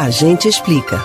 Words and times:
A 0.00 0.10
gente 0.10 0.46
explica. 0.46 1.04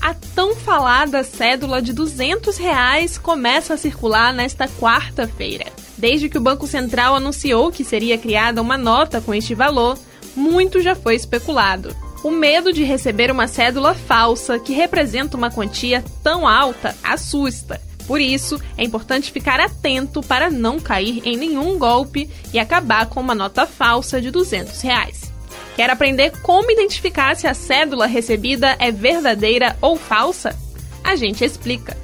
A 0.00 0.14
tão 0.34 0.56
falada 0.56 1.22
cédula 1.22 1.82
de 1.82 1.92
200 1.92 2.56
reais 2.56 3.18
começa 3.18 3.74
a 3.74 3.76
circular 3.76 4.32
nesta 4.32 4.66
quarta-feira. 4.66 5.66
Desde 5.98 6.30
que 6.30 6.38
o 6.38 6.40
Banco 6.40 6.66
Central 6.66 7.14
anunciou 7.14 7.70
que 7.70 7.84
seria 7.84 8.16
criada 8.16 8.62
uma 8.62 8.78
nota 8.78 9.20
com 9.20 9.34
este 9.34 9.54
valor, 9.54 9.98
muito 10.34 10.80
já 10.80 10.94
foi 10.94 11.14
especulado. 11.14 11.94
O 12.22 12.30
medo 12.30 12.72
de 12.72 12.84
receber 12.84 13.30
uma 13.30 13.46
cédula 13.46 13.92
falsa 13.92 14.58
que 14.58 14.72
representa 14.72 15.36
uma 15.36 15.50
quantia 15.50 16.02
tão 16.22 16.48
alta 16.48 16.96
assusta. 17.02 17.78
Por 18.06 18.18
isso, 18.18 18.58
é 18.78 18.84
importante 18.84 19.30
ficar 19.30 19.60
atento 19.60 20.22
para 20.22 20.48
não 20.50 20.80
cair 20.80 21.20
em 21.22 21.36
nenhum 21.36 21.78
golpe 21.78 22.30
e 22.50 22.58
acabar 22.58 23.10
com 23.10 23.20
uma 23.20 23.34
nota 23.34 23.66
falsa 23.66 24.22
de 24.22 24.30
200 24.30 24.80
reais. 24.80 25.33
Quer 25.76 25.90
aprender 25.90 26.30
como 26.40 26.70
identificar 26.70 27.34
se 27.36 27.48
a 27.48 27.54
cédula 27.54 28.06
recebida 28.06 28.76
é 28.78 28.92
verdadeira 28.92 29.76
ou 29.80 29.96
falsa? 29.96 30.56
A 31.02 31.16
gente 31.16 31.44
explica. 31.44 31.96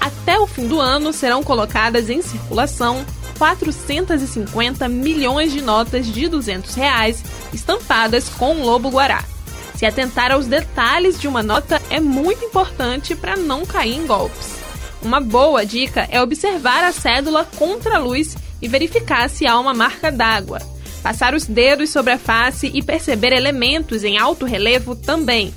Até 0.00 0.38
o 0.38 0.46
fim 0.46 0.68
do 0.68 0.80
ano 0.80 1.12
serão 1.12 1.42
colocadas 1.42 2.08
em 2.08 2.22
circulação 2.22 3.04
450 3.36 4.88
milhões 4.88 5.50
de 5.50 5.60
notas 5.60 6.06
de 6.06 6.28
200 6.28 6.74
reais 6.74 7.24
estampadas 7.52 8.28
com 8.28 8.54
um 8.54 8.62
lobo-guará. 8.62 9.24
Se 9.74 9.86
atentar 9.86 10.30
aos 10.30 10.46
detalhes 10.46 11.18
de 11.18 11.26
uma 11.26 11.42
nota 11.42 11.82
é 11.90 11.98
muito 11.98 12.44
importante 12.44 13.16
para 13.16 13.36
não 13.36 13.66
cair 13.66 13.96
em 13.96 14.06
golpes. 14.06 14.60
Uma 15.02 15.20
boa 15.20 15.64
dica 15.64 16.06
é 16.10 16.22
observar 16.22 16.84
a 16.84 16.92
cédula 16.92 17.48
contra 17.56 17.96
a 17.96 17.98
luz 17.98 18.36
e 18.62 18.68
verificar 18.68 19.28
se 19.28 19.46
há 19.46 19.58
uma 19.58 19.74
marca 19.74 20.12
d'água. 20.12 20.60
Passar 21.02 21.34
os 21.34 21.46
dedos 21.46 21.90
sobre 21.90 22.12
a 22.12 22.18
face 22.18 22.70
e 22.72 22.82
perceber 22.82 23.32
elementos 23.32 24.04
em 24.04 24.18
alto 24.18 24.44
relevo 24.44 24.94
também. 24.94 25.52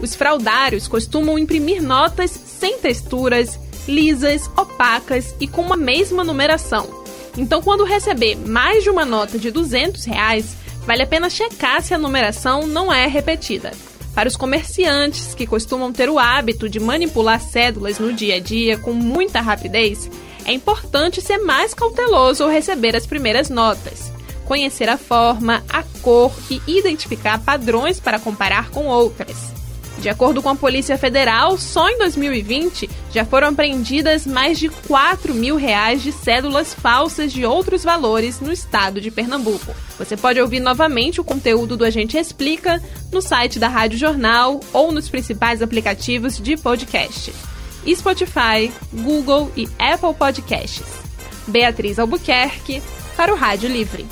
Os 0.00 0.14
fraudários 0.14 0.88
costumam 0.88 1.38
imprimir 1.38 1.82
notas 1.82 2.30
sem 2.30 2.78
texturas, 2.78 3.58
lisas, 3.86 4.48
opacas 4.56 5.34
e 5.40 5.46
com 5.46 5.62
uma 5.62 5.76
mesma 5.76 6.24
numeração. 6.24 6.88
Então, 7.36 7.62
quando 7.62 7.84
receber 7.84 8.36
mais 8.36 8.82
de 8.82 8.90
uma 8.90 9.04
nota 9.04 9.38
de 9.38 9.50
200 9.50 10.04
reais, 10.04 10.56
vale 10.84 11.02
a 11.02 11.06
pena 11.06 11.30
checar 11.30 11.82
se 11.82 11.94
a 11.94 11.98
numeração 11.98 12.66
não 12.66 12.92
é 12.92 13.06
repetida. 13.06 13.72
Para 14.14 14.28
os 14.28 14.36
comerciantes 14.36 15.32
que 15.34 15.46
costumam 15.46 15.92
ter 15.92 16.10
o 16.10 16.18
hábito 16.18 16.68
de 16.68 16.80
manipular 16.80 17.40
cédulas 17.40 18.00
no 18.00 18.12
dia 18.12 18.34
a 18.34 18.40
dia 18.40 18.76
com 18.76 18.92
muita 18.92 19.40
rapidez, 19.40 20.10
é 20.44 20.52
importante 20.52 21.20
ser 21.20 21.38
mais 21.38 21.72
cauteloso 21.72 22.42
ao 22.42 22.50
receber 22.50 22.96
as 22.96 23.06
primeiras 23.06 23.48
notas. 23.48 24.17
Conhecer 24.48 24.88
a 24.88 24.96
forma, 24.96 25.62
a 25.68 25.82
cor 26.00 26.32
e 26.50 26.62
identificar 26.66 27.38
padrões 27.38 28.00
para 28.00 28.18
comparar 28.18 28.70
com 28.70 28.86
outras. 28.86 29.52
De 29.98 30.08
acordo 30.08 30.40
com 30.40 30.48
a 30.48 30.56
Polícia 30.56 30.96
Federal, 30.96 31.58
só 31.58 31.86
em 31.90 31.98
2020 31.98 32.88
já 33.12 33.26
foram 33.26 33.48
apreendidas 33.48 34.26
mais 34.26 34.58
de 34.58 34.70
4 34.70 35.34
mil 35.34 35.56
reais 35.56 36.02
de 36.02 36.12
cédulas 36.12 36.72
falsas 36.72 37.30
de 37.30 37.44
outros 37.44 37.84
valores 37.84 38.40
no 38.40 38.50
estado 38.50 39.02
de 39.02 39.10
Pernambuco. 39.10 39.74
Você 39.98 40.16
pode 40.16 40.40
ouvir 40.40 40.60
novamente 40.60 41.20
o 41.20 41.24
conteúdo 41.24 41.76
do 41.76 41.84
Agente 41.84 42.16
Explica 42.16 42.82
no 43.12 43.20
site 43.20 43.58
da 43.58 43.68
Rádio 43.68 43.98
Jornal 43.98 44.60
ou 44.72 44.90
nos 44.92 45.10
principais 45.10 45.60
aplicativos 45.60 46.38
de 46.38 46.56
podcast. 46.56 47.34
Spotify, 47.86 48.72
Google 48.94 49.52
e 49.54 49.68
Apple 49.78 50.14
Podcasts. 50.14 50.86
Beatriz 51.46 51.98
Albuquerque, 51.98 52.82
para 53.14 53.30
o 53.30 53.36
Rádio 53.36 53.68
Livre. 53.68 54.06